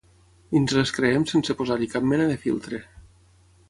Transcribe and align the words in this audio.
i 0.53 0.57
ens 0.59 0.73
les 0.77 0.93
creiem 0.99 1.27
sense 1.33 1.57
posar-hi 1.61 1.93
cap 1.95 2.11
mena 2.15 2.29
de 2.35 2.43
filtre 2.47 2.85